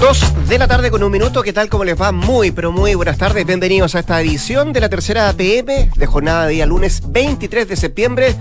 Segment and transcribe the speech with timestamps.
[0.00, 1.68] Dos de la tarde con un minuto, ¿qué tal?
[1.68, 2.12] ¿Cómo les va?
[2.12, 3.46] Muy, pero muy buenas tardes.
[3.46, 7.76] Bienvenidos a esta edición de la tercera PM de jornada de día lunes 23 de
[7.76, 8.36] septiembre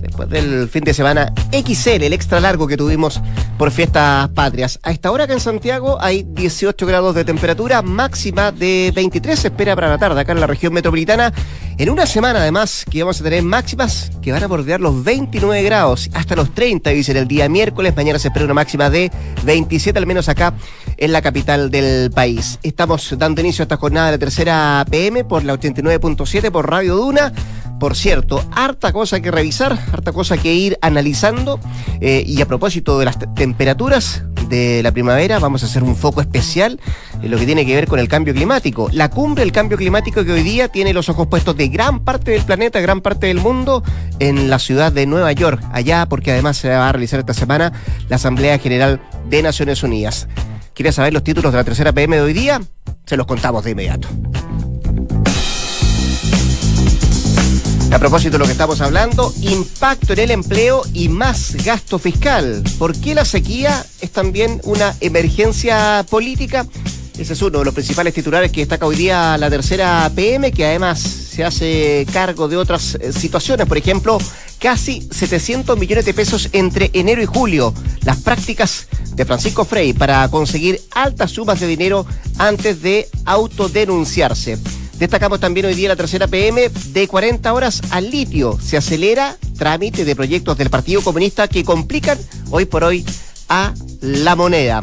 [0.00, 3.20] después del fin de semana XL, el extra largo que tuvimos
[3.58, 4.78] por fiestas patrias.
[4.82, 9.48] A esta hora acá en Santiago hay 18 grados de temperatura, máxima de 23 se
[9.48, 11.32] espera para la tarde acá en la región metropolitana.
[11.78, 15.62] En una semana además que vamos a tener máximas que van a bordear los 29
[15.62, 17.94] grados hasta los 30, dicen el día miércoles.
[17.96, 19.10] Mañana se espera una máxima de
[19.44, 20.54] 27 al menos acá
[20.96, 22.58] en la capital del país.
[22.62, 26.96] Estamos dando inicio a esta jornada de la tercera PM por la 89.7 por Radio
[26.96, 27.32] Duna.
[27.78, 31.60] Por cierto, harta cosa que revisar, harta cosa que ir analizando.
[32.00, 36.20] Eh, y a propósito de las temperaturas de la primavera, vamos a hacer un foco
[36.20, 36.80] especial
[37.20, 38.88] en lo que tiene que ver con el cambio climático.
[38.92, 42.30] La cumbre del cambio climático que hoy día tiene los ojos puestos de gran parte
[42.30, 43.82] del planeta, gran parte del mundo,
[44.20, 47.72] en la ciudad de Nueva York, allá porque además se va a realizar esta semana
[48.08, 50.28] la Asamblea General de Naciones Unidas.
[50.76, 52.60] ¿Quieres saber los títulos de la tercera PM de hoy día?
[53.06, 54.08] Se los contamos de inmediato.
[57.90, 62.62] A propósito de lo que estamos hablando, impacto en el empleo y más gasto fiscal.
[62.78, 66.66] ¿Por qué la sequía es también una emergencia política?
[67.16, 70.66] Ese es uno de los principales titulares que destaca hoy día la tercera PM, que
[70.66, 73.66] además se hace cargo de otras eh, situaciones.
[73.66, 74.18] Por ejemplo,
[74.58, 77.74] casi 700 millones de pesos entre enero y julio.
[78.02, 82.06] Las prácticas de Francisco Frey para conseguir altas sumas de dinero
[82.38, 84.58] antes de autodenunciarse.
[84.98, 88.58] Destacamos también hoy día la tercera PM de 40 horas al litio.
[88.60, 92.18] Se acelera trámite de proyectos del Partido Comunista que complican
[92.50, 93.04] hoy por hoy
[93.48, 94.82] a la moneda.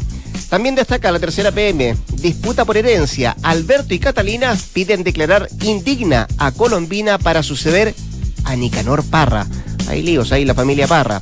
[0.50, 3.36] También destaca la tercera PM, disputa por herencia.
[3.42, 7.96] Alberto y Catalina piden declarar indigna a Colombina para suceder
[8.44, 9.48] a Nicanor Parra.
[9.88, 11.22] Hay líos ahí la familia Parra.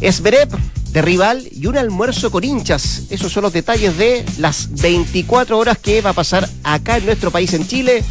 [0.00, 0.52] Esberep
[0.92, 3.02] de rival y un almuerzo con hinchas.
[3.10, 7.30] Esos son los detalles de las 24 horas que va a pasar acá en nuestro
[7.30, 8.04] país en Chile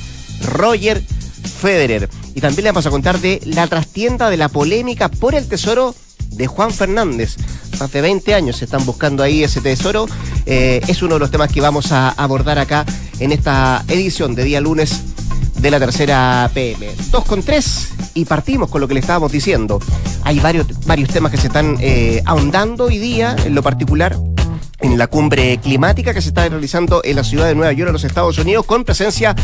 [0.45, 1.03] Roger
[1.61, 2.09] Federer.
[2.35, 5.95] Y también le vamos a contar de la trastienda de la polémica por el tesoro
[6.31, 7.35] de Juan Fernández.
[7.79, 10.05] Hace 20 años se están buscando ahí ese tesoro.
[10.45, 12.85] Eh, es uno de los temas que vamos a abordar acá
[13.19, 15.08] en esta edición de día lunes
[15.59, 16.87] de la tercera PM.
[17.11, 19.79] 2 con 3 y partimos con lo que le estábamos diciendo.
[20.23, 24.15] Hay varios, varios temas que se están eh, ahondando hoy día, en lo particular
[24.81, 27.93] en la cumbre climática que se está realizando en la ciudad de Nueva York, en
[27.93, 29.35] los Estados Unidos, con presencia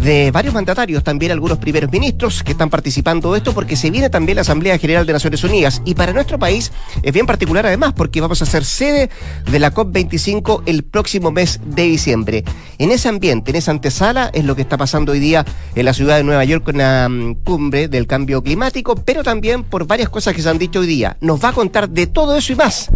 [0.00, 4.10] de varios mandatarios, también algunos primeros ministros que están participando de esto, porque se viene
[4.10, 5.82] también la Asamblea General de Naciones Unidas.
[5.84, 6.72] Y para nuestro país
[7.02, 9.10] es bien particular además, porque vamos a ser sede
[9.50, 12.44] de la COP25 el próximo mes de diciembre.
[12.78, 15.44] En ese ambiente, en esa antesala, es lo que está pasando hoy día
[15.74, 19.64] en la ciudad de Nueva York con la mm, cumbre del cambio climático, pero también
[19.64, 21.16] por varias cosas que se han dicho hoy día.
[21.20, 22.90] Nos va a contar de todo eso y más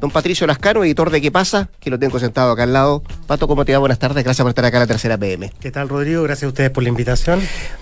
[0.00, 1.70] don Patricio Lascano, editor de ¿Qué pasa?
[1.80, 3.02] Que lo tengo sentado acá al lado.
[3.26, 3.78] Pato, ¿cómo te va?
[3.78, 4.22] Buenas tardes.
[4.24, 5.50] Gracias por estar acá en la tercera PM.
[5.60, 6.22] ¿Qué tal, Rodrigo?
[6.22, 7.40] Gracias a ustedes por la invitación.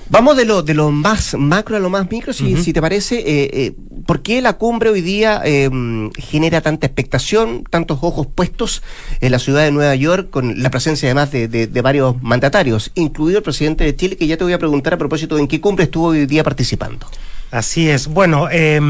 [0.09, 3.19] Vamos de lo, de lo más macro a lo más micro, si, si te parece.
[3.19, 3.73] Eh, eh,
[4.07, 5.69] ¿Por qué la cumbre hoy día eh,
[6.17, 8.83] genera tanta expectación, tantos ojos puestos
[9.21, 13.39] en la ciudad de Nueva York, con la presencia además de, de, varios mandatarios, incluido
[13.39, 15.61] el presidente de Chile, que ya te voy a preguntar a propósito de en qué
[15.61, 17.07] cumbre estuvo hoy día participando?
[17.51, 18.09] Así es.
[18.09, 18.81] Bueno, eh,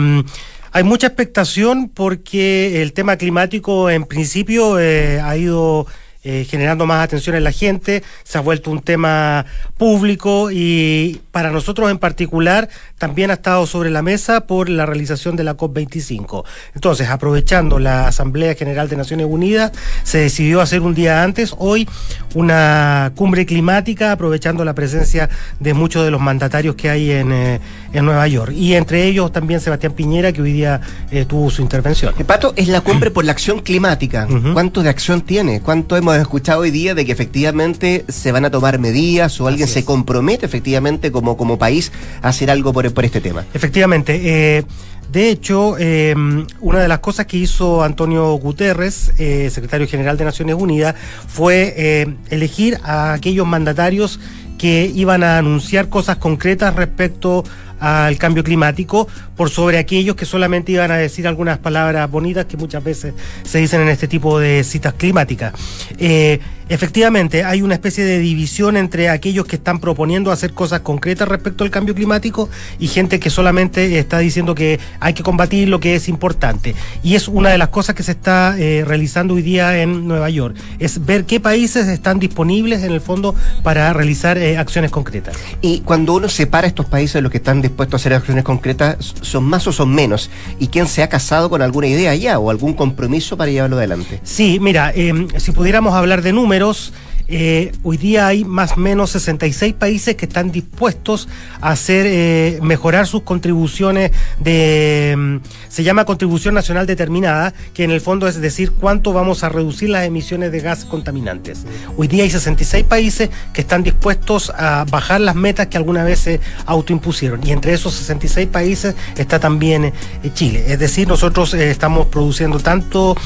[0.74, 5.86] hay mucha expectación porque el tema climático en principio eh, ha ido
[6.24, 9.44] eh, generando más atención en la gente, se ha vuelto un tema
[9.76, 12.68] público y para nosotros en particular
[12.98, 16.44] también ha estado sobre la mesa por la realización de la COP25.
[16.74, 21.88] Entonces, aprovechando la Asamblea General de Naciones Unidas, se decidió hacer un día antes, hoy,
[22.34, 25.28] una cumbre climática, aprovechando la presencia
[25.60, 27.60] de muchos de los mandatarios que hay en, eh,
[27.92, 28.52] en Nueva York.
[28.54, 30.80] Y entre ellos también Sebastián Piñera, que hoy día
[31.10, 32.14] eh, tuvo su intervención.
[32.26, 34.26] Pato, es la cumbre por la acción climática.
[34.52, 35.60] ¿Cuánto de acción tiene?
[35.60, 39.68] ¿Cuánto hemos escuchado hoy día de que efectivamente se van a tomar medidas o alguien
[39.68, 43.44] se compromete efectivamente como, como país a hacer algo por, por este tema?
[43.54, 44.20] Efectivamente.
[44.58, 44.64] Eh,
[45.12, 46.14] de hecho, eh,
[46.60, 50.94] una de las cosas que hizo Antonio Guterres, eh, secretario general de Naciones Unidas,
[51.28, 54.18] fue elegir a aquellos mandatarios
[54.58, 57.44] que iban a anunciar cosas concretas respecto
[57.80, 62.56] al cambio climático por sobre aquellos que solamente iban a decir algunas palabras bonitas que
[62.56, 65.52] muchas veces se dicen en este tipo de citas climáticas.
[65.98, 71.28] Eh, efectivamente, hay una especie de división entre aquellos que están proponiendo hacer cosas concretas
[71.28, 72.48] respecto al cambio climático
[72.78, 76.74] y gente que solamente está diciendo que hay que combatir lo que es importante.
[77.02, 80.30] Y es una de las cosas que se está eh, realizando hoy día en Nueva
[80.30, 85.36] York, es ver qué países están disponibles en el fondo para realizar eh, acciones concretas.
[85.60, 89.14] Y cuando uno separa estos países de los que están dispuestos a hacer acciones concretas,
[89.24, 90.30] ¿son más o son menos?
[90.58, 94.20] ¿Y quién se ha casado con alguna idea ya o algún compromiso para llevarlo adelante?
[94.22, 96.92] Sí, mira, em, si pudiéramos hablar de números,
[97.26, 101.28] eh, hoy día hay más o menos 66 países que están dispuestos
[101.60, 104.10] a hacer eh, mejorar sus contribuciones
[104.40, 105.36] de mm,
[105.68, 109.88] se llama contribución nacional determinada, que en el fondo es decir cuánto vamos a reducir
[109.88, 111.64] las emisiones de gases contaminantes.
[111.96, 116.20] Hoy día hay 66 países que están dispuestos a bajar las metas que alguna vez
[116.20, 119.92] se autoimpusieron y entre esos 66 países está también eh,
[120.34, 120.64] Chile.
[120.68, 123.16] Es decir, nosotros estamos produciendo tanto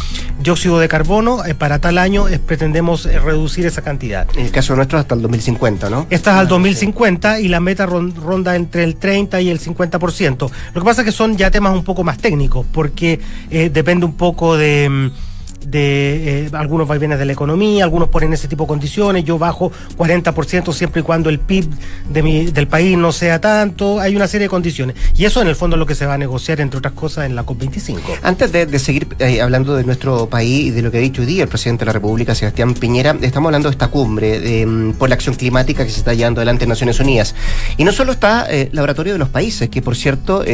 [0.41, 4.27] dióxido de carbono para tal año pretendemos reducir esa cantidad.
[4.35, 6.07] En el caso nuestro hasta el 2050, ¿no?
[6.11, 10.51] Esta es al 2050 y la meta ronda entre el 30 y el 50%.
[10.75, 13.19] Lo que pasa es que son ya temas un poco más técnicos, porque
[13.51, 15.28] eh, depende un poco de mm,
[15.71, 19.71] de eh, algunos vaivenes de la economía, algunos ponen ese tipo de condiciones, yo bajo
[19.97, 21.69] 40% siempre y cuando el PIB
[22.09, 24.97] de mi, del país no sea tanto, hay una serie de condiciones.
[25.17, 27.27] Y eso en el fondo es lo que se va a negociar, entre otras cosas,
[27.27, 27.99] en la COP25.
[28.23, 31.27] Antes de, seguir eh, hablando de nuestro país y de lo que ha dicho hoy
[31.27, 35.09] día el presidente de la República, Sebastián Piñera, estamos hablando de esta cumbre mm, por
[35.09, 37.35] la acción climática que se está llevando adelante en Naciones Unidas.
[37.77, 40.45] Y no solo está el eh, laboratorio de los países, que por cierto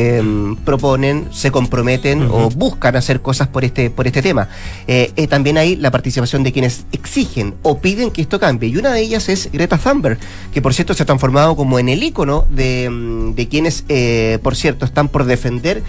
[0.64, 4.48] proponen, se comprometen o buscan hacer cosas por este, por este tema.
[4.86, 8.68] Eh, eh, también hay la participación de quienes exigen o piden que esto cambie.
[8.68, 10.18] Y una de ellas es Greta Thunberg,
[10.52, 14.56] que por cierto se ha transformado como en el icono de, mm, quienes, eh, por
[14.56, 15.82] cierto, están por defender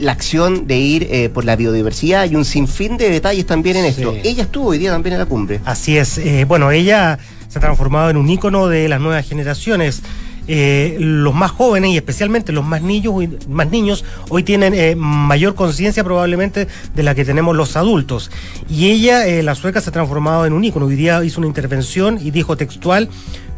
[0.00, 4.14] la acción de ir por la biodiversidad y un sinfín de detalles también en esto.
[4.22, 5.60] Ella estuvo hoy día también en la cumbre.
[5.64, 6.20] Así es.
[6.46, 7.18] bueno, ella
[7.48, 10.02] se ha transformado en un icono de las nuevas generaciones.
[10.48, 13.14] Eh, los más jóvenes y especialmente los más niños,
[13.48, 18.30] más niños hoy tienen eh, mayor conciencia probablemente de la que tenemos los adultos.
[18.68, 20.86] Y ella, eh, la sueca, se ha transformado en un ícono.
[20.86, 23.08] Hoy día hizo una intervención y dijo textual,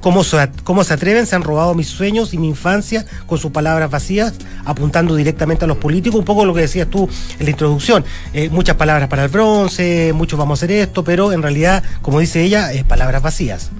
[0.00, 1.26] ¿Cómo se, ¿Cómo se atreven?
[1.26, 4.34] Se han robado mis sueños y mi infancia con sus palabras vacías,
[4.66, 6.18] apuntando directamente a los políticos.
[6.18, 7.08] Un poco lo que decías tú
[7.38, 8.04] en la introducción.
[8.50, 12.42] muchas palabras para el bronce, muchos vamos a hacer esto, pero en realidad, como dice
[12.42, 13.70] ella, es palabras vacías.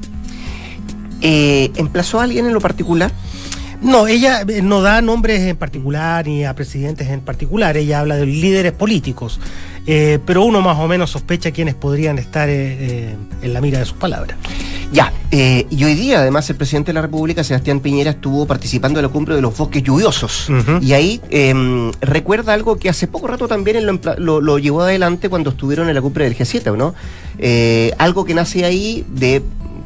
[1.27, 3.11] Eh, ¿Emplazó a alguien en lo particular?
[3.81, 8.17] No, ella eh, no da nombres en particular ni a presidentes en particular, ella habla
[8.17, 9.41] de líderes políticos,
[9.87, 13.97] eh, pero uno más o menos sospecha quiénes podrían estar en la mira de sus
[13.97, 14.37] palabras.
[14.93, 19.07] Ya, y hoy día además el presidente de la República, Sebastián Piñera, estuvo participando en
[19.07, 20.49] la cumbre de los bosques lluviosos.
[20.83, 23.85] Y ahí em, recuerda algo que hace poco rato también
[24.19, 26.95] lo, lo, llevó adelante cuando estuvieron en la cumbre del G7, ¿no?
[27.99, 29.43] algo que nace ahí de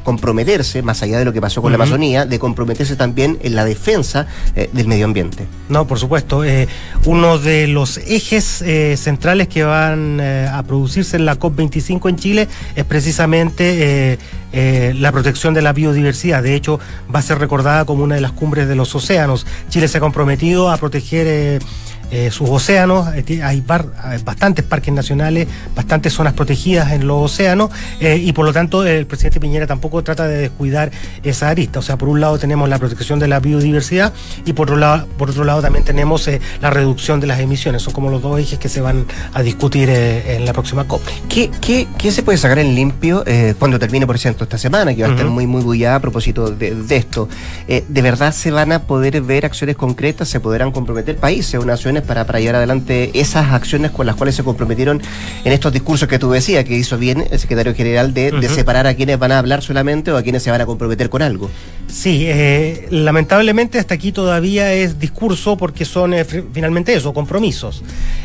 [0.09, 3.63] comprometerse, más allá de lo que pasó con la Amazonía, de comprometerse también en la
[3.63, 4.25] defensa
[4.55, 5.45] eh, del medio ambiente.
[5.69, 6.43] No, por supuesto.
[6.43, 6.67] Eh,
[7.05, 12.47] uno de los ejes eh, centrales que van a producirse en la COP25 en Chile
[12.75, 14.17] es precisamente
[14.51, 16.41] la protección de la biodiversidad.
[16.41, 16.79] De hecho,
[17.13, 19.45] va a ser recordada como una de las cumbres de los océanos.
[19.69, 21.61] Chile se ha comprometido a proteger
[22.11, 27.69] eh, sus océanos, eh, hay bastantes parques nacionales, bastantes zonas protegidas en los océanos
[27.99, 30.91] eh, y por lo tanto el presidente Piñera tampoco trata de descuidar
[31.23, 31.79] esa arista.
[31.79, 34.11] O sea, por un lado tenemos la protección de la biodiversidad
[34.43, 36.29] y por otro lado, por otro lado también tenemos
[36.61, 37.83] la reducción de las emisiones.
[37.83, 41.01] Son como los dos ejes que se van a discutir en la próxima COP.
[41.29, 43.23] ¿Qué, qué, se puede sacar en limpio
[43.59, 46.49] cuando termine, por ejemplo, esta semana, que va a estar muy, muy bullada a propósito
[46.49, 47.29] de, de esto?
[47.67, 50.27] ¿De verdad se van a poder ver acciones concretas?
[50.27, 51.98] ¿Se podrán comprometer países o naciones?
[52.03, 55.01] Para, para llevar adelante esas acciones con las cuales se comprometieron
[55.43, 58.93] en estos discursos que tú decías, que hizo bien el secretario general de, separar a
[58.93, 61.49] quienes van a hablar solamente o a quienes se van a comprometer con algo.
[61.87, 67.83] Sí, eh, lamentablemente hasta aquí todavía es discurso porque son eh, finalmente eso, compromisos.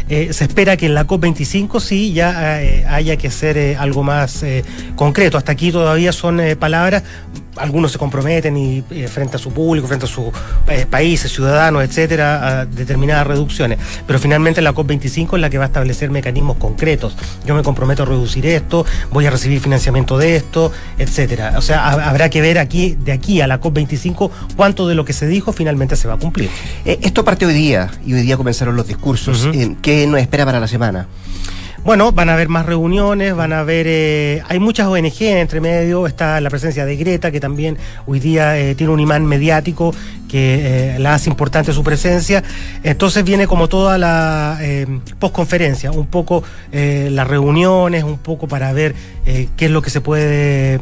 [0.09, 4.45] Eh, se espera que en la COP25 sí ya haya que hacer algo más
[4.97, 5.39] concreto.
[5.39, 7.03] Hasta aquí todavía son palabras
[7.57, 10.27] algunos se comprometen y eh, frente a su público, frente a sus
[10.69, 13.27] eh, países, ciudadanos, etcétera, a determinadas
[14.07, 17.17] Pero finalmente la COP25 es la que va a establecer mecanismos concretos.
[17.47, 21.55] Yo me comprometo a reducir esto, voy a recibir financiamiento de esto, etcétera.
[21.57, 25.13] O sea, habrá que ver aquí, de aquí a la COP25, cuánto de lo que
[25.13, 26.51] se dijo finalmente se va a cumplir.
[26.85, 29.49] Eh, esto parte hoy día y hoy día comenzaron los discursos.
[29.83, 31.07] ¿Qué nos espera para la semana?
[31.85, 36.07] Bueno, van a haber más reuniones, van a haber, eh, hay muchas ONG entre medio,
[36.07, 39.95] está la presencia de Greta, que también hoy día eh, tiene un imán mediático
[40.35, 42.43] que eh, la hace importante su presencia.
[42.83, 44.59] Entonces viene como toda la
[45.21, 50.81] postconferencia, un poco las reuniones, un poco para ver qué es lo que se puede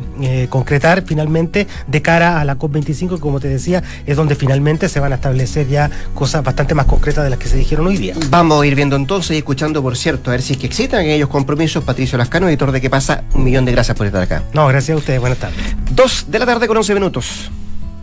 [0.48, 5.00] concretar finalmente de cara a la COP25, que como te decía, es donde finalmente se
[5.00, 8.14] van a establecer ya cosas bastante más concretas de las que se dijeron hoy día.
[8.30, 11.00] Vamos a ir viendo entonces y escuchando, por cierto, a ver si es que existen
[11.00, 11.84] aquellos compromisos.
[11.84, 13.24] Patricio Lascano, editor de ¿Qué pasa?
[13.34, 14.44] Un millón de gracias por estar acá.
[14.54, 15.20] No, gracias a ustedes.
[15.20, 15.76] Buenas tardes.
[15.90, 17.50] Dos de la tarde con once minutos.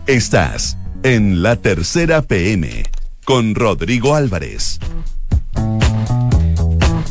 [0.05, 2.83] Estás en la tercera PM
[3.23, 4.79] con Rodrigo Álvarez.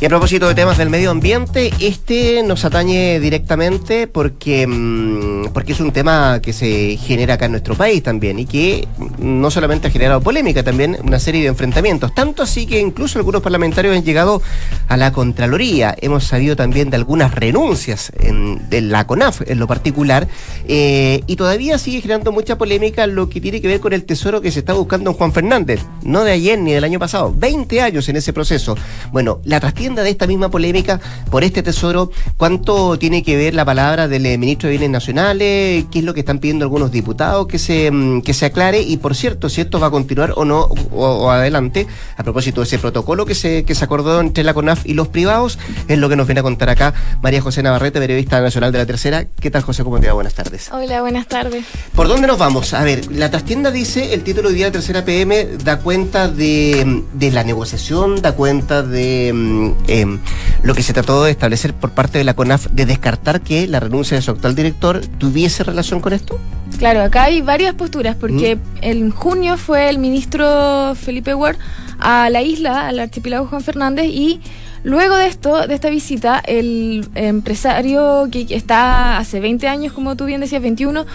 [0.01, 5.73] Y a propósito de temas del medio ambiente, este nos atañe directamente porque, mm, porque
[5.73, 8.87] es un tema que se genera acá en nuestro país también y que
[9.17, 12.15] no solamente ha generado polémica, también una serie de enfrentamientos.
[12.15, 14.41] Tanto así que incluso algunos parlamentarios han llegado
[14.87, 15.93] a la Contraloría.
[15.99, 20.29] Hemos sabido también de algunas renuncias en, de la CONAF en lo particular
[20.65, 24.39] eh, y todavía sigue generando mucha polémica lo que tiene que ver con el tesoro
[24.39, 25.81] que se está buscando en Juan Fernández.
[26.03, 28.77] No de ayer ni del año pasado, 20 años en ese proceso.
[29.11, 30.99] Bueno, la trastienda de esta misma polémica
[31.31, 35.85] por este tesoro, ¿cuánto tiene que ver la palabra del eh, ministro de Bienes Nacionales?
[35.91, 38.81] ¿Qué es lo que están pidiendo algunos diputados que se, mm, que se aclare?
[38.81, 42.67] Y por cierto, si esto va a continuar o no, o, adelante, a propósito de
[42.67, 46.07] ese protocolo que se, que se acordó entre la CONAF y los privados, es lo
[46.07, 49.25] que nos viene a contar acá María José Navarrete, periodista nacional de la Tercera.
[49.39, 49.83] ¿Qué tal, José?
[49.83, 50.13] ¿Cómo te va?
[50.13, 50.69] Buenas tardes.
[50.71, 51.65] Hola, buenas tardes.
[51.95, 52.73] ¿Por dónde nos vamos?
[52.73, 57.03] A ver, la trastienda dice, el título de día de Tercera PM da cuenta de,
[57.13, 60.19] de la negociación, da cuenta de Em,
[60.61, 63.79] lo que se trató de establecer por parte de la CONAF de descartar que la
[63.79, 66.37] renuncia de su actual director tuviese relación con esto?
[66.77, 68.59] Claro, acá hay varias posturas, porque mm.
[68.81, 71.57] en junio fue el ministro Felipe Ward
[71.99, 74.41] a la isla, al archipiélago Juan Fernández, y
[74.83, 80.25] luego de esto, de esta visita, el empresario que está hace 20 años, como tú
[80.25, 81.05] bien decías, 21,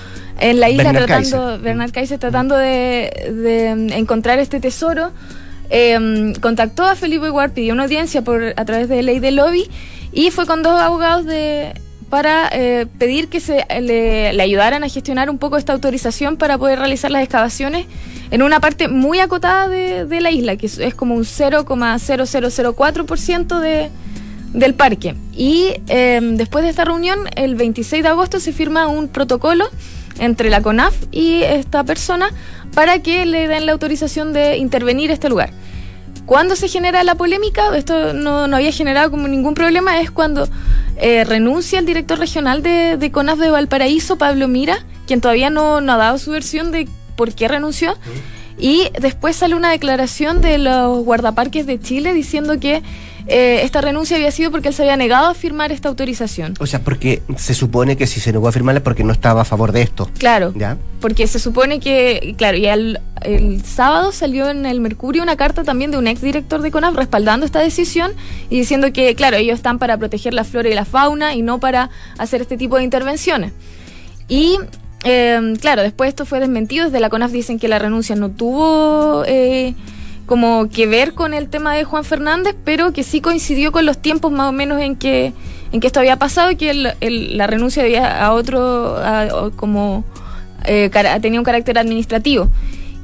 [0.41, 5.13] en la isla tratando, Bernard Kaiser, tratando de encontrar este tesoro
[5.71, 9.69] Em, contactó a Felipe Ward, pidió una audiencia por, a través de ley de lobby
[10.13, 11.73] y fue con dos abogados de,
[12.11, 16.79] para eh, pedir que se le, ayudaran a gestionar un poco esta autorización para poder
[16.79, 17.87] realizar las excavaciones
[18.31, 23.89] en una parte muy acotada de, la isla, que es, como un 0,0004% de,
[24.53, 25.15] del parque.
[25.37, 29.65] Y em, después de esta reunión, el 26 de agosto se firma un protocolo
[30.19, 32.31] entre la CONAF y esta persona
[32.75, 35.51] para que le den la autorización de intervenir este lugar.
[36.27, 40.49] Cuando se genera la polémica, esto no, había generado como ningún problema, es cuando
[40.97, 45.81] eh, renuncia el director regional de, de, CONAF de Valparaíso, Pablo Mira, quien todavía no,
[45.81, 47.95] no ha dado su versión de por qué renunció.
[48.59, 52.83] Y después sale una declaración de los guardaparques de Chile diciendo que
[53.27, 56.55] eh, esta renuncia había sido porque él se había negado a firmar esta autorización.
[56.61, 59.43] O sea, porque se supone que si se negó a firmarla es porque no estaba
[59.43, 60.11] a favor de esto.
[60.19, 60.53] Claro.
[60.55, 60.77] ¿Ya?
[61.01, 63.01] Porque se supone que, claro, y el,
[63.65, 67.47] sábado salió en el Mercurio una carta también de un ex director de CONAF respaldando
[67.47, 68.13] esta decisión
[68.51, 71.59] y diciendo que, claro, ellos están para proteger la flora y la fauna y no
[71.61, 71.89] para
[72.19, 73.53] hacer este tipo de intervenciones.
[74.29, 74.59] Y
[75.05, 76.87] eh, claro, después esto fue desmentido.
[76.87, 79.75] Desde la CONAF dicen que la renuncia no tuvo eh,
[80.27, 83.99] como que ver con el tema de Juan Fernández, pero que sí coincidió con los
[83.99, 85.33] tiempos más o menos en que,
[85.73, 88.97] en que esto había pasado y que la renuncia debía a otro,
[89.57, 90.05] como
[90.65, 90.91] eh,
[91.21, 92.49] tenía un carácter administrativo.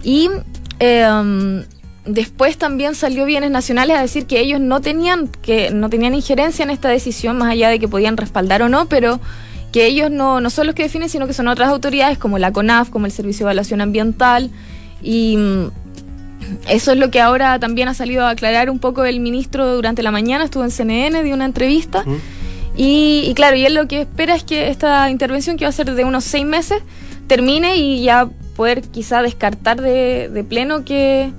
[0.03, 0.31] Y
[0.79, 1.65] em,
[2.07, 6.63] después también salió Bienes Nacionales a decir que ellos no tenían, que no tenían injerencia
[6.63, 9.21] en esta decisión, más allá de que podían respaldar o no, pero
[9.73, 12.53] que ellos no, no son los que definen, sino que son otras autoridades como la
[12.53, 14.51] CONAF, como el Servicio de Evaluación Ambiental
[15.03, 15.37] y
[16.69, 20.03] eso es lo que ahora también ha salido a aclarar un poco el ministro durante
[20.03, 22.05] la mañana, estuvo en CNN, dio una entrevista.
[22.77, 25.95] y, claro, y él lo que espera es que esta intervención, que va a ser
[25.95, 26.83] de unos seis meses,
[27.27, 31.33] termine y ya poder quizá descartar de, de pleno que,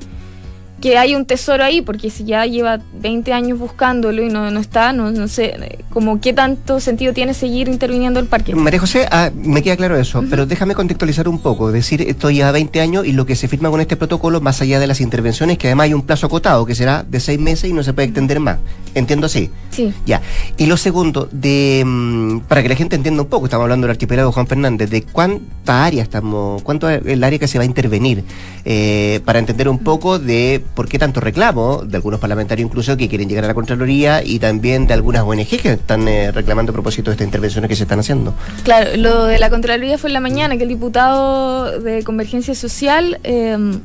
[0.82, 4.60] que hay un tesoro ahí, porque si ya lleva 20 años buscándolo y no, no
[4.60, 8.56] está, no, no sé, como qué tanto sentido tiene seguir interviniendo el parque.
[8.56, 12.32] María José, ah, me queda claro eso, pero déjame contextualizar un poco, es decir, esto
[12.32, 15.02] lleva 20 años y lo que se firma con este protocolo, más allá de las
[15.02, 17.94] intervenciones, que además hay un plazo acotado, que será de seis meses y no se
[17.94, 18.58] puede extender más.
[18.93, 19.50] Entiendo así.
[19.69, 19.93] Sí.
[20.05, 20.21] Ya.
[20.57, 23.91] Y lo segundo, de mm, para que la gente entienda un poco, estamos hablando del
[23.91, 27.65] archipiélago Juan Fernández, de cuánta área estamos, cuánto es el área que se va a
[27.65, 28.24] intervenir,
[28.65, 33.07] eh, para entender un poco de por qué tanto reclamo de algunos parlamentarios incluso que
[33.07, 36.74] quieren llegar a la Contraloría y también de algunas ONG que están eh, reclamando a
[36.74, 38.33] propósito de estas intervenciones que se están haciendo.
[38.63, 43.19] Claro, lo de la Contraloría fue en la mañana que el diputado de Convergencia Social,
[43.24, 43.79] em,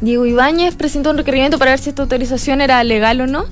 [0.00, 3.46] Diego Ibáñez, presentó un requerimiento para ver si esta autorización era legal o no.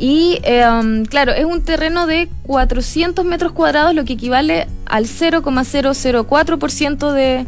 [0.00, 7.12] Y em, claro, es un terreno de 400 metros cuadrados, lo que equivale al 0,004%
[7.12, 7.44] de,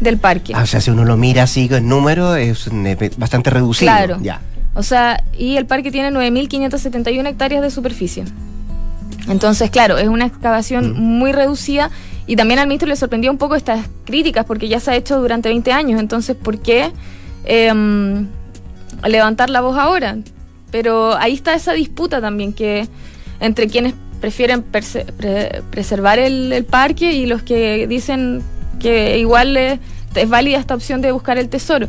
[0.00, 0.52] del parque.
[0.54, 3.92] Ah, o sea, si uno lo mira así con número, es eh, bastante reducido.
[3.92, 4.18] Claro.
[4.20, 4.40] Ya.
[4.74, 8.24] O sea, y el parque tiene 9.571 hectáreas de superficie.
[9.28, 11.18] Entonces, claro, es una excavación Mm.
[11.18, 11.90] muy reducida
[12.26, 15.20] y también al ministro le sorprendió un poco estas críticas porque ya se ha hecho
[15.20, 16.00] durante 20 años.
[16.00, 16.90] Entonces, ¿por qué
[17.44, 18.26] em,
[19.04, 20.16] levantar la voz ahora?
[20.72, 22.88] Pero ahí está esa disputa también que
[23.38, 28.42] entre quienes prefieren perse- pre- preservar el, el parque y los que dicen
[28.80, 29.78] que igual es,
[30.14, 31.88] es válida esta opción de buscar el tesoro.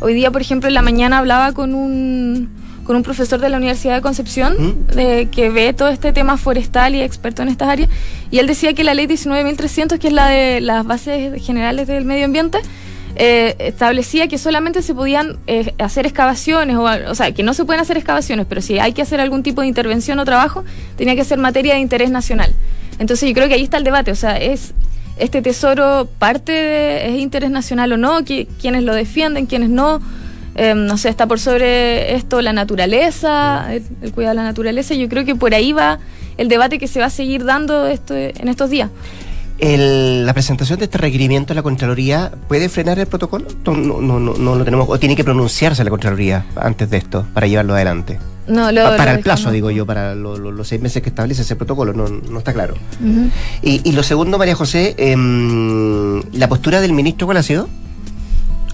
[0.00, 2.48] Hoy día, por ejemplo, en la mañana hablaba con un,
[2.84, 4.94] con un profesor de la Universidad de Concepción ¿Mm?
[4.94, 7.88] de, que ve todo este tema forestal y experto en estas áreas,
[8.30, 12.04] y él decía que la ley 19.300, que es la de las bases generales del
[12.04, 12.58] medio ambiente,
[13.16, 17.64] eh, establecía que solamente se podían eh, hacer excavaciones, o, o sea, que no se
[17.64, 20.64] pueden hacer excavaciones, pero si hay que hacer algún tipo de intervención o trabajo,
[20.96, 22.52] tenía que ser materia de interés nacional.
[22.98, 24.72] Entonces yo creo que ahí está el debate, o sea, es
[25.18, 30.00] este tesoro parte de es interés nacional o no, Qui- quienes lo defienden, quienes no.
[30.56, 34.94] Eh, no sé, está por sobre esto la naturaleza, el, el cuidado de la naturaleza.
[34.94, 35.98] Yo creo que por ahí va
[36.36, 38.88] el debate que se va a seguir dando esto, en estos días.
[39.58, 43.46] El- la presentación de este requerimiento a la Contraloría puede frenar el protocolo?
[43.64, 44.86] No, no, no, no, lo tenemos.
[44.88, 48.18] O tiene que pronunciarse la Contraloría antes de esto para llevarlo adelante.
[48.48, 51.02] No, lo- Pa- lo para el plazo, digo yo, para lo- lo- los seis meses
[51.02, 52.74] que establece ese protocolo, no, no está claro.
[53.62, 57.68] Y, y lo segundo, María José, em, ¿la postura del ministro cuál ha sido?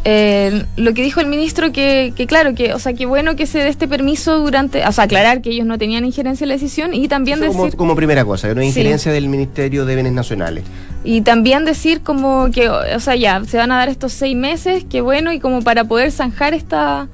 [0.05, 3.45] Eh, lo que dijo el ministro que, que claro, que, o sea, que bueno que
[3.47, 6.55] se dé este permiso durante, o sea, aclarar que ellos no tenían injerencia en la
[6.55, 8.61] decisión y también Eso decir como primera cosa, Sí.
[8.63, 10.65] injerencia del Ministerio de Bienes Nacionales.
[11.05, 14.85] y también decir como que, o sea, ya se van a dar estos seis meses,
[14.89, 17.09] que bueno y como para poder zanjar esta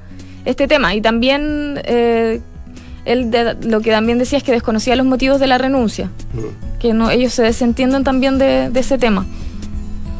[0.45, 2.39] este tema y también eh,
[3.03, 6.79] él de- lo que también decía es que desconocía los motivos de la renuncia, Mm.
[6.79, 9.25] que no ellos se desentienden también de, de ese tema.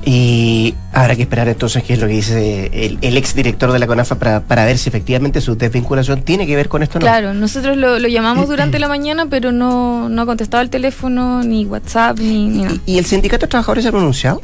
[0.10, 3.78] Y habrá que esperar entonces qué es lo que dice el, el ex director de
[3.80, 7.02] la CONAFA para, para ver si efectivamente su desvinculación tiene que ver con esto o
[7.02, 7.06] no.
[7.06, 11.44] Claro, nosotros lo, lo llamamos durante la mañana, pero no, no ha contestado el teléfono,
[11.44, 12.78] ni WhatsApp, ni, ni nada.
[12.86, 14.42] ¿Y, el sindicato de trabajadores se ha pronunciado?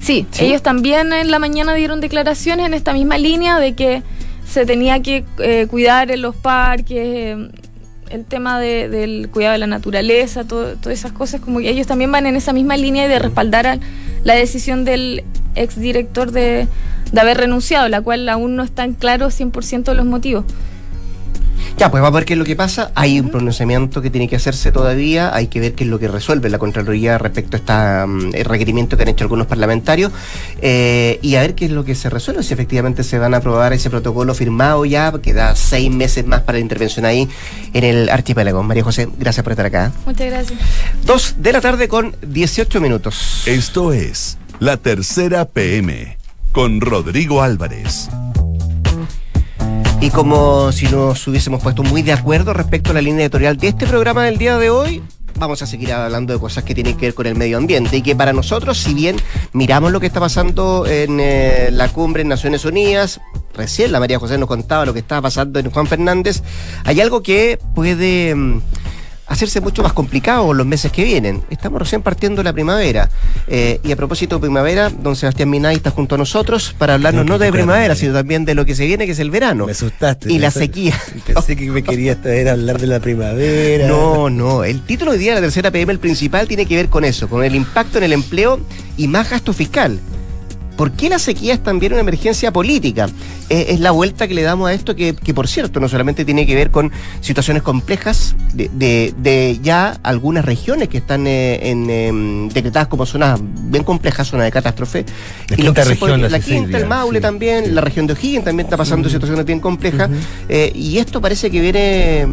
[0.00, 0.46] Sí, ¿Sí?
[0.46, 4.02] ellos también en la mañana dieron declaraciones en esta misma línea de que
[4.50, 7.48] se tenía que eh, cuidar en los parques, eh,
[8.10, 11.86] el tema de- del cuidado de la naturaleza, todo- todas esas cosas, como que ellos
[11.86, 13.78] también van en esa misma línea de respaldar a
[14.24, 15.22] la decisión del
[15.54, 16.66] exdirector de,
[17.12, 20.44] de haber renunciado, la cual aún no están claros 100% los motivos.
[21.76, 22.92] Ya, pues va a ver qué es lo que pasa.
[22.94, 25.34] Hay un pronunciamiento que tiene que hacerse todavía.
[25.34, 29.02] Hay que ver qué es lo que resuelve la Contraloría respecto a este requerimiento que
[29.02, 30.12] han hecho algunos parlamentarios.
[30.62, 32.42] eh, y a ver qué es lo que se resuelve.
[32.44, 36.58] Si efectivamente se van a aprobar ese protocolo firmado ya, queda seis meses más para
[36.58, 37.28] la intervención ahí
[37.72, 38.62] en el archipiélago.
[38.62, 39.92] María José, gracias por estar acá.
[40.06, 40.58] Muchas gracias.
[41.04, 43.42] Dos de la tarde con 18 minutos.
[43.46, 46.18] Esto es La Tercera PM
[46.52, 48.08] con Rodrigo Álvarez.
[50.04, 53.68] Y como si nos hubiésemos puesto muy de acuerdo respecto a la línea editorial de
[53.68, 55.02] este programa del día de hoy,
[55.36, 58.02] vamos a seguir hablando de cosas que tienen que ver con el medio ambiente y
[58.02, 59.16] que para nosotros, si bien
[59.54, 63.22] miramos lo que está pasando en eh, la cumbre en Naciones Unidas,
[63.54, 66.42] recién la María José nos contaba lo que estaba pasando en Juan Fernández,
[66.84, 68.34] hay algo que puede...
[68.34, 68.60] mm,
[69.26, 71.42] hacerse mucho más complicado los meses que vienen.
[71.50, 73.08] Estamos recién partiendo la primavera.
[73.46, 77.24] Eh, y a propósito de primavera, don Sebastián Minay está junto a nosotros para hablarnos
[77.26, 79.66] No, de primavera, sino también de lo que se viene, que es el verano.
[79.66, 80.32] Me asustaste.
[80.32, 81.00] Y la Pensé- sequía.
[81.26, 83.88] Pensé que me querías traer a hablar de la primavera.
[83.88, 84.64] No, no.
[84.64, 87.28] El título hoy día de la tercera PM, el principal, tiene que ver con eso,
[87.28, 88.60] con el impacto en el empleo
[88.96, 89.98] y más gasto fiscal.
[90.76, 93.08] ¿Por qué la sequía es también una emergencia política?
[93.48, 96.24] Eh, es la vuelta que le damos a esto que, que, por cierto, no solamente
[96.24, 101.70] tiene que ver con situaciones complejas de, de- de ya algunas regiones que están eh,
[101.70, 105.04] en, em, decretadas como zonas bien complejas, zonas de catástrofe.
[105.48, 107.64] La Y lo quinta que se región, puede- la la quinta, el Maule sí, también,
[107.66, 107.70] sí.
[107.70, 110.10] la región de O'Higgins también está pasando situaciones bien complejas.
[110.48, 112.26] Eh, y esto parece que viene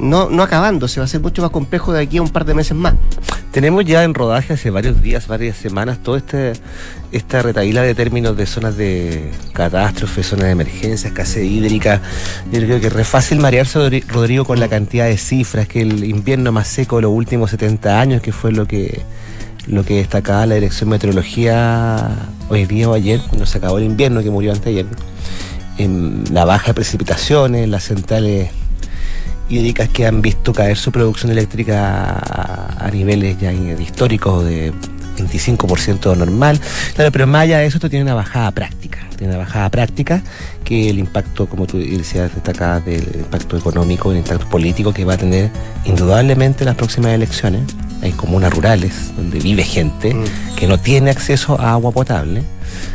[0.00, 2.44] no, no acabando, se va a hacer mucho más complejo de aquí a un par
[2.44, 2.94] de meses más.
[3.52, 6.54] Tenemos ya en rodaje hace varios días, varias semanas, toda este,
[7.12, 12.02] esta retaíla de términos de zonas de catástrofe, zonas de emergencia, escasez hídrica.
[12.50, 15.82] Yo creo que es re fácil marearse, Rodri- Rodrigo, con la cantidad de cifras, que
[15.82, 19.02] el invierno más seco de los últimos 70 años, que fue lo que
[19.68, 22.08] lo que destacaba la Dirección de Meteorología
[22.48, 24.86] hoy día o ayer, cuando se acabó el invierno, que murió antes ayer.
[25.78, 28.50] En la baja de precipitaciones, las centrales
[29.48, 34.72] hídricas que han visto caer su producción eléctrica a niveles ya históricos de
[35.16, 36.60] 25% normal.
[36.94, 38.98] Claro, pero más allá de eso, esto tiene una bajada práctica.
[39.16, 40.22] Tiene una bajada práctica
[40.64, 45.14] que el impacto, como tú decías, destacada del impacto económico, el impacto político que va
[45.14, 45.50] a tener
[45.84, 47.62] indudablemente las próximas elecciones.
[48.02, 50.56] Hay comunas rurales donde vive gente mm.
[50.56, 52.42] que no tiene acceso a agua potable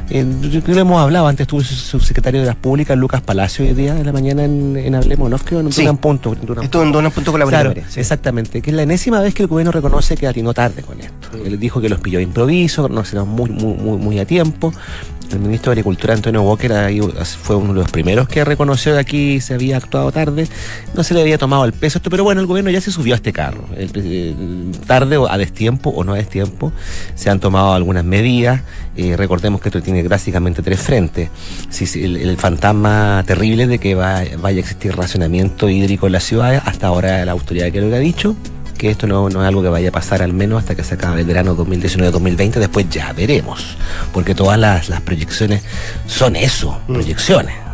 [0.10, 0.26] eh,
[0.66, 4.04] lo hemos hablado, antes estuvo el subsecretario de las Públicas, Lucas Palacio, hoy día de
[4.04, 5.38] la mañana en, en Hablemos, ¿no?
[5.38, 5.88] Creo, en sí.
[5.88, 6.36] un punto.
[6.62, 7.74] Estuvo en un punto colaboratorio.
[7.74, 8.00] Claro, sí.
[8.00, 8.62] exactamente.
[8.62, 11.30] Que es la enésima vez que el gobierno reconoce que atinó tarde con esto.
[11.46, 14.74] Él dijo que los pilló de improviso, no se muy, muy, muy, muy a tiempo.
[15.32, 16.72] El ministro de Agricultura, Antonio Walker,
[17.42, 20.48] fue uno de los primeros que reconoció que aquí se había actuado tarde.
[20.96, 23.14] No se le había tomado el peso esto, pero bueno, el gobierno ya se subió
[23.14, 23.64] a este carro.
[24.88, 26.72] Tarde o a destiempo o no a destiempo,
[27.16, 28.62] se han tomado algunas medidas.
[28.96, 31.30] Eh, recordemos que esto tiene básicamente tres frentes.
[31.96, 36.88] El, fantasma terrible de que va, vaya a existir racionamiento hídrico en la ciudad, hasta
[36.88, 38.36] ahora la autoridad que lo ha dicho
[38.80, 40.96] que esto no, no, es algo que vaya a pasar al menos hasta que se
[40.96, 43.78] acabe el verano 2019-2020, después ya veremos,
[44.14, 45.64] porque todas las, las proyecciones
[46.08, 46.94] son eso, mm.
[46.94, 47.69] proyecciones.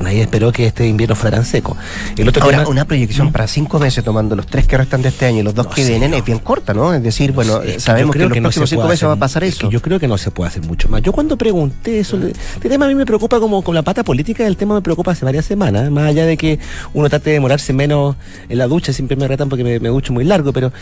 [0.00, 1.76] Nadie esperó que este invierno fuera tan seco.
[2.16, 2.70] El otro Ahora, tema...
[2.70, 3.32] una proyección ¿Mm?
[3.32, 5.72] para cinco meses, tomando los tres que restan de este año y los dos no
[5.72, 6.16] que vienen, no.
[6.16, 6.92] es bien corta, ¿no?
[6.94, 9.44] Es decir, bueno, sé, sabemos que, que en los próximos cinco meses va a pasar
[9.44, 9.70] eso.
[9.70, 11.02] Yo creo que no se puede hacer mucho más.
[11.02, 14.46] Yo cuando pregunté eso, este tema a mí me preocupa como con la pata política,
[14.46, 16.58] el tema me preocupa hace varias semanas, más allá de que
[16.94, 18.16] uno trate de demorarse menos
[18.48, 20.72] en la ducha, siempre me retan porque me, me ducho muy largo, pero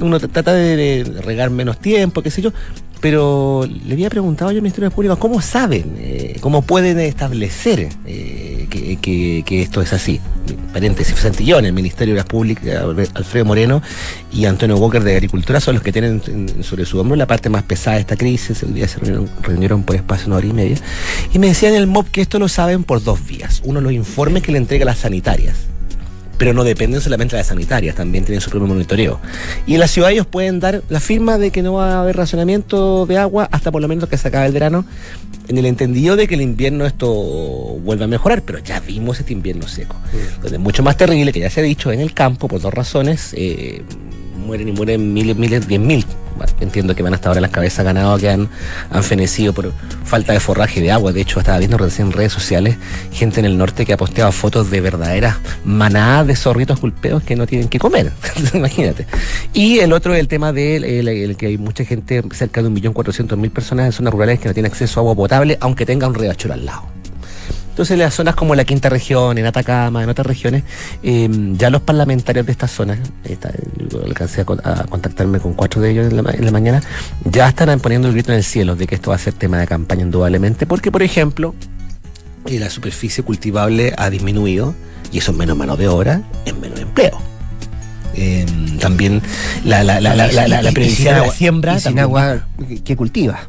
[0.00, 2.52] uno trata de regar menos tiempo, qué sé yo,
[3.02, 7.88] pero le había preguntado yo al Ministerio de Públicas cómo saben, eh, cómo pueden establecer
[8.06, 10.20] eh, que, esto es así.
[10.72, 12.64] Paréntesis, Santillón, el Ministerio de las Públicas,
[13.14, 13.82] Alfredo Moreno
[14.32, 16.22] y Antonio Walker de Agricultura son los que tienen
[16.62, 18.62] sobre su hombro la parte más pesada de esta crisis.
[18.62, 19.00] El día se
[19.42, 20.76] reunieron, por espacio una hora y media.
[21.34, 23.62] Y me decían el MOB que esto lo saben por dos vías.
[23.64, 25.71] Uno, los informes que le entrega las sanitarias
[26.42, 29.20] pero no dependen solamente de las sanitarias, también tienen su propio monitoreo.
[29.64, 32.16] Y en la ciudad ellos pueden dar la firma de que no va a haber
[32.16, 34.84] racionamiento de agua hasta por lo menos que se acabe el verano,
[35.46, 39.32] en el entendido de que el invierno esto vuelva a mejorar, pero ya vimos este
[39.32, 39.94] invierno seco.
[40.34, 43.32] Entonces, mucho más terrible que ya se ha dicho en el campo, por dos razones.
[43.36, 43.84] Eh,
[44.44, 46.04] mueren y mueren miles, miles, diez mil.
[46.60, 48.48] Entiendo que van hasta ahora las cabezas ganado que han,
[48.90, 49.72] han fenecido por
[50.04, 51.12] falta de forraje de agua.
[51.12, 52.76] De hecho, estaba viendo recién en redes sociales
[53.12, 57.36] gente en el norte que ha posteado fotos de verdaderas manadas de zorritos culpeos que
[57.36, 58.12] no tienen que comer.
[58.54, 59.06] Imagínate.
[59.52, 62.74] Y el otro es el tema de el, que hay mucha gente, cerca de un
[62.74, 65.86] millón cuatrocientos mil personas en zonas rurales que no tienen acceso a agua potable, aunque
[65.86, 67.01] tenga un riachuelo al lado.
[67.72, 70.62] Entonces, en las zonas como la quinta región, en Atacama, en otras regiones,
[71.02, 73.50] eh, ya los parlamentarios de estas zonas, esta,
[74.04, 76.82] alcancé a, a, contactarme con cuatro de ellos en la, en la, mañana,
[77.24, 79.58] ya están poniendo el grito en el cielo de que esto va a ser tema
[79.58, 81.54] de campaña indudablemente, porque, por ejemplo,
[82.44, 84.74] eh, la superficie cultivable ha disminuido
[85.10, 87.18] y eso es menos mano de obra, es menos empleo.
[88.14, 88.44] Eh,
[88.80, 89.22] también
[89.64, 91.76] la, la, la, la, la, la, la previsión de la siembra.
[91.76, 92.46] Y sin agua
[92.84, 93.48] que cultiva.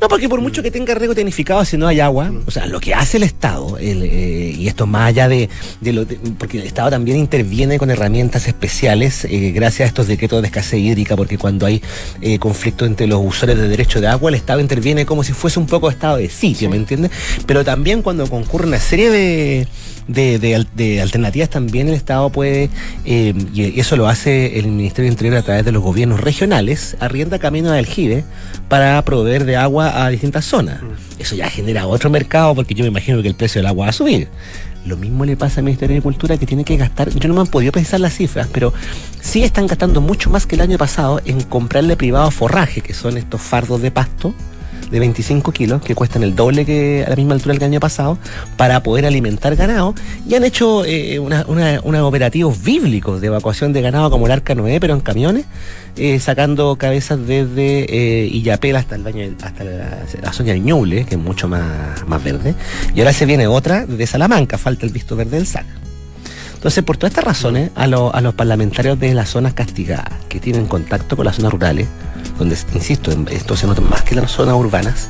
[0.00, 2.80] No, porque por mucho que tenga riego tecnificado, si no hay agua, o sea, lo
[2.80, 5.50] que hace el Estado, el, eh, y esto más allá de,
[5.82, 10.06] de lo de, porque el Estado también interviene con herramientas especiales eh, gracias a estos
[10.06, 11.82] decretos de escasez hídrica, porque cuando hay
[12.22, 15.58] eh, conflicto entre los usuarios de derecho de agua, el Estado interviene como si fuese
[15.58, 16.68] un poco estado de sitio, sí.
[16.68, 17.10] ¿me entiendes?
[17.44, 19.68] Pero también cuando concurre una serie de,
[20.12, 22.68] de, de, de, alternativas también el Estado puede,
[23.04, 26.96] eh, y eso lo hace el Ministerio de Interior a través de los gobiernos regionales,
[27.00, 28.24] arrienda camino de aljibe
[28.68, 30.82] para proveer de agua a distintas zonas.
[30.82, 31.20] Mm.
[31.20, 33.90] Eso ya genera otro mercado porque yo me imagino que el precio del agua va
[33.90, 34.28] a subir.
[34.84, 37.40] Lo mismo le pasa al Ministerio de Agricultura que tiene que gastar, yo no me
[37.40, 38.72] han podido precisar las cifras, pero
[39.20, 43.18] sí están gastando mucho más que el año pasado en comprarle privado forraje, que son
[43.18, 44.34] estos fardos de pasto,
[44.90, 47.80] de 25 kilos, que cuestan el doble que a la misma altura que el año
[47.80, 48.18] pasado,
[48.56, 49.94] para poder alimentar ganado.
[50.28, 54.32] Y han hecho eh, unos una, una operativos bíblicos de evacuación de ganado como el
[54.32, 55.46] Arca Noé, pero en camiones,
[55.96, 61.04] eh, sacando cabezas desde eh, Illapel hasta el baño, hasta la, la zona del Ñuble,
[61.04, 62.54] que es mucho más, más verde.
[62.94, 65.66] Y ahora se viene otra de Salamanca, falta el visto verde del SAC.
[66.60, 70.40] Entonces, por todas estas razones, a, lo, a los parlamentarios de las zonas castigadas, que
[70.40, 71.88] tienen contacto con las zonas rurales,
[72.38, 75.08] donde, insisto, esto se nota más que en las zonas urbanas,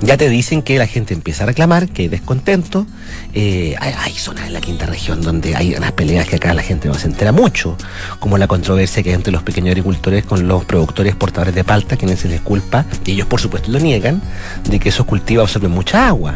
[0.00, 2.86] ya te dicen que la gente empieza a reclamar, que hay descontento.
[3.34, 6.62] Eh, hay, hay, zonas en la quinta región donde hay unas peleas que acá la
[6.62, 7.76] gente no se entera mucho,
[8.18, 11.96] como la controversia que hay entre los pequeños agricultores con los productores portadores de palta,
[11.96, 14.20] quienes se les culpa, y ellos por supuesto lo niegan,
[14.68, 16.34] de que esos cultivos absorben mucha agua.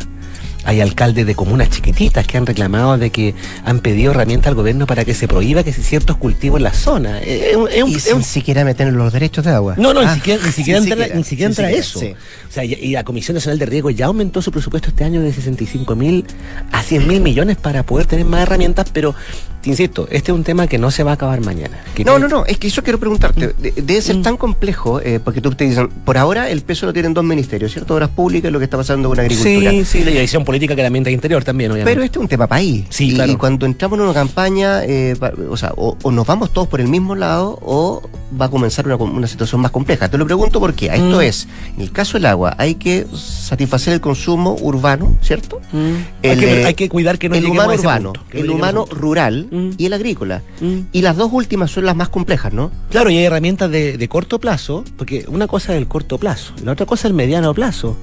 [0.64, 4.86] Hay alcaldes de comunas chiquititas que han reclamado de que han pedido herramientas al gobierno
[4.86, 7.20] para que se prohíba que se ciertos cultivos en la zona.
[7.22, 9.74] Eh, Es un- es un- y es sin siquiera meter los derechos de agua.
[9.78, 12.00] no, no, Ah, ni siquiera, ni siquiera entra, siquiera, ni siquiera entra eso.
[12.00, 12.14] sí.
[12.48, 15.32] O sea, y, la Comisión Nacional de Riego ya aumentó su presupuesto este año de
[15.32, 16.24] 65 mil
[16.72, 19.14] a 100 mil millones para poder tener más herramientas, pero
[19.60, 21.78] te insisto, este es un tema que no se va a acabar mañana.
[21.94, 23.48] Que No, no, no, es que eso quiero preguntarte.
[23.48, 23.62] Mm.
[23.62, 26.92] De- debe ser tan complejo, eh, porque tú te dicen, por ahora el peso lo
[26.92, 27.94] tienen dos ministerios, ¿cierto?
[27.94, 29.70] Obras públicas y lo que está pasando con agricultura.
[29.70, 31.92] Sí, sí, la dirección política que la ambiente interior también, obviamente.
[31.92, 32.84] Pero este es un tema país.
[32.90, 33.32] Sí, y, claro.
[33.32, 35.16] y cuando entramos en una campaña, eh,
[35.50, 38.02] o sea, o, o nos vamos todos por el mismo lado o
[38.40, 40.08] va a comenzar una, una situación más compleja.
[40.08, 41.22] Te lo pregunto porque esto Mm.
[41.22, 45.60] es, en el caso del agua, hay que satisfacer el consumo urbano, ¿cierto?
[45.72, 45.94] Mm.
[46.22, 48.44] hay, que, hay que cuidar que no el humano a ese urbano, punto, que no
[48.44, 49.70] el humano rural Mm.
[49.76, 50.42] y el agrícola.
[50.60, 50.78] Mm.
[50.92, 52.70] Y las dos últimas son las más complejas, ¿no?
[52.90, 56.52] Claro, y hay herramientas de, de corto plazo, porque una cosa es el corto plazo,
[56.60, 57.96] y la otra cosa es el mediano plazo.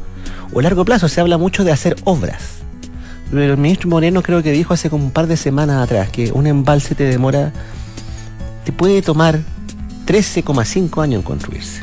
[0.53, 2.61] O largo plazo, se habla mucho de hacer obras.
[3.31, 6.31] Pero el ministro Moreno creo que dijo hace como un par de semanas atrás que
[6.33, 7.53] un embalse te demora,
[8.65, 9.39] te puede tomar
[10.05, 11.81] 13,5 años en construirse.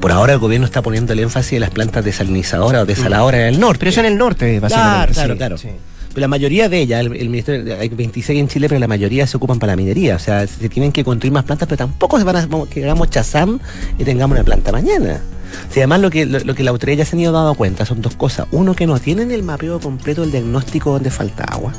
[0.00, 3.46] Por ahora el gobierno está poniendo el énfasis en las plantas desalinizadoras o desaladoras en
[3.48, 3.80] el norte.
[3.80, 5.12] Pero eso en el norte, básicamente.
[5.12, 5.68] Claro, sí, claro, sí.
[6.08, 9.26] Pero la mayoría de ellas, el, el ministerio, hay 26 en Chile, pero la mayoría
[9.26, 10.16] se ocupan para la minería.
[10.16, 13.10] O sea, se tienen que construir más plantas, pero tampoco se van a que hagamos
[13.10, 13.60] chazam
[13.98, 15.20] y tengamos una planta mañana.
[15.70, 18.02] Sea, además lo que, lo, que la autoridad ya se han ido dando cuenta son
[18.02, 18.46] dos cosas.
[18.50, 21.72] Uno, que no tienen el mapeo completo del diagnóstico donde falta agua.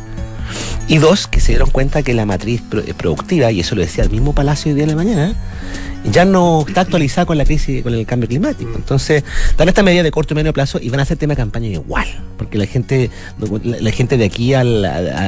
[0.87, 4.03] Y dos, que se dieron cuenta que la matriz eh, productiva, y eso lo decía
[4.03, 5.33] el mismo Palacio hoy día de la mañana,
[6.09, 8.71] ya no está actualizada con la crisis, con el cambio climático.
[8.75, 9.23] Entonces,
[9.57, 11.67] dan esta medida de corto y medio plazo y van a hacer tema de campaña
[11.67, 12.07] igual.
[12.37, 13.09] Porque la gente,
[13.39, 15.27] la, la gente de aquí al, a, a-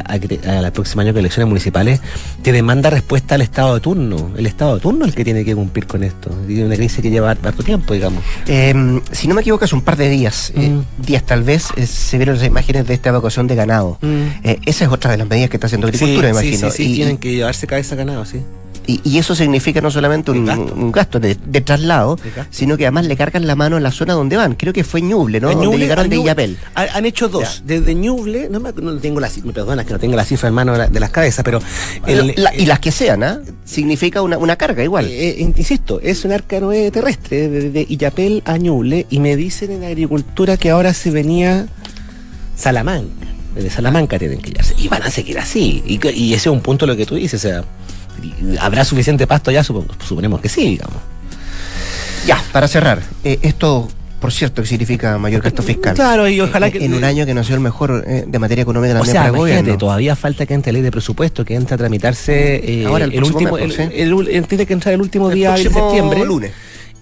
[0.51, 2.01] a- al próximo año de elecciones municipales
[2.41, 4.31] te demanda respuesta al estado de turno.
[4.37, 6.31] El estado de turno es el que tiene que cumplir con esto.
[6.49, 8.23] Y una crisis que lleva harto tiempo, digamos.
[8.47, 8.73] Eh,
[9.11, 10.85] si no me equivoco, hace un par de días, eh, Mm.
[11.05, 13.99] días tal vez, eh, se vieron las imágenes de esta evacuación de ganado.
[14.01, 14.23] Mm.
[14.43, 16.71] Eh, esa es otra de las medidas que está haciendo Agricultura, me imagino.
[16.71, 18.39] sí, sí, y, tienen que llevarse cabeza ganado, sí.
[18.87, 22.77] Y- y eso significa no solamente un gasto, un gasto de, de traslado, De sino
[22.77, 24.55] que además le cargan la mano en la zona donde van.
[24.55, 25.47] Creo que fue Ñuble, ¿no?
[25.49, 26.25] De donde Ñuble llegaron de Ñuble.
[26.27, 26.57] Illapel.
[26.75, 27.63] Ha- Han hecho dos.
[27.65, 30.55] Desde Ñuble, no, me, no tengo la me perdonas que no tengo la cifra en
[30.55, 31.61] mano de, la- de las cabezas, pero.
[32.07, 33.39] el- La- y las que sean, ¿ah?
[33.65, 35.05] Significa una, una carga igual.
[35.07, 36.59] Eh, eh, insisto, es un arca
[36.91, 41.67] terrestre, desde Illapel a Ñuble, y me dicen en agricultura que ahora se venía
[42.55, 43.27] Salamanca.
[43.55, 44.73] Desde Salamanca tienen que llevarse.
[44.77, 45.83] Y van a seguir así.
[45.85, 45.99] Y,
[46.33, 47.43] ese es un punto de lo que tú dices.
[47.45, 47.63] O sea,
[48.59, 49.63] ¿habrá suficiente pasto ya?
[49.63, 50.97] Supo- suponemos que sí, digamos.
[52.25, 53.87] Ya, para cerrar, eh, esto,
[54.21, 55.93] por cierto, que significa mayor gasto fiscal.
[55.93, 56.85] Claro, y ojalá Eh, que.
[56.85, 59.21] En un año que no sido el mejor eh, de materia económica O también sea,
[59.23, 59.77] para el imagínate, gobierno.
[59.79, 63.57] todavía falta que entre ley de presupuesto, que entre a tramitarse eh, Ahora, el último,
[63.57, 66.23] mes, el, el- tiene que entrar el último día de septiembre.
[66.23, 66.51] lunes.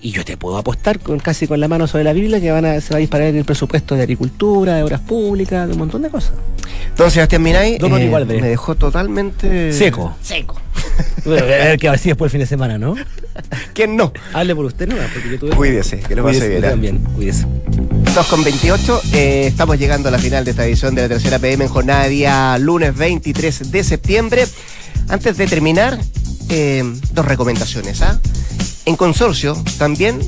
[0.04, 2.65] Y yo te puedo apostar con casi con la mano sobre la Biblia que van
[2.65, 6.02] a, se va a disparar el presupuesto de agricultura, de obras públicas, de un montón
[6.02, 6.32] de cosas.
[6.97, 10.15] Don Sebastián Minay eh, me dejó totalmente Seco.
[10.24, 10.60] Seco.
[11.23, 12.95] Bueno, a ver qué va a decir después el fin de semana, ¿no?
[13.73, 14.12] ¿Quién no?
[14.34, 14.95] Hable por usted, ¿no?
[15.13, 15.55] Porque yo tuve...
[15.55, 17.45] Cuídese, que lo pase bien, también, cuídese.
[18.15, 21.38] 2 con 28, eh, estamos llegando a la final de esta edición de la tercera
[21.38, 24.47] PM en jornada día lunes 23 de septiembre.
[25.10, 25.99] Antes de terminar,
[26.49, 28.01] eh, dos recomendaciones.
[28.01, 28.19] ¿ah?
[28.86, 30.19] En consorcio también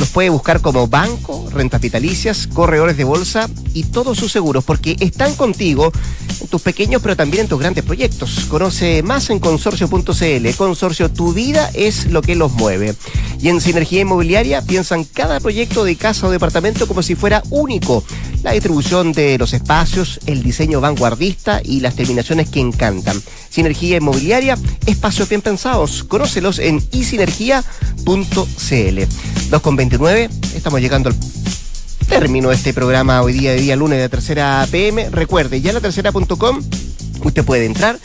[0.00, 4.96] los puede buscar como banco, rentas vitalicias, corredores de bolsa y todos sus seguros, porque
[4.98, 5.92] están contigo
[6.40, 8.46] en tus pequeños pero también en tus grandes proyectos.
[8.48, 10.48] Conoce más en consorcio.cl.
[10.56, 12.94] Consorcio, tu vida es lo que los mueve.
[13.40, 18.02] Y en Sinergia Inmobiliaria piensan cada proyecto de casa o departamento como si fuera único.
[18.42, 23.20] La distribución de los espacios, el diseño vanguardista y las terminaciones que encantan.
[23.50, 26.04] Sinergia Inmobiliaria, espacios bien pensados.
[26.04, 27.64] Conócelos en isinergia.cl.
[29.50, 31.16] 2 con 29, estamos llegando al
[32.08, 35.10] término de este programa hoy día de día lunes de tercera PM.
[35.10, 36.62] Recuerde, ya la tercera.com
[37.22, 37.98] usted puede entrar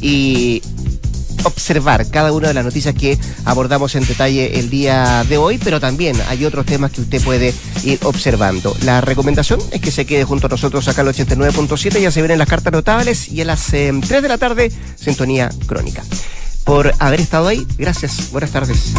[0.00, 0.62] y
[1.44, 5.80] observar cada una de las noticias que abordamos en detalle el día de hoy, pero
[5.80, 8.76] también hay otros temas que usted puede ir observando.
[8.84, 12.38] La recomendación es que se quede junto a nosotros acá al 89.7, ya se vienen
[12.38, 16.02] las cartas notables y a las eh, 3 de la tarde, sintonía crónica.
[16.64, 18.92] Por haber estado ahí, gracias, buenas tardes.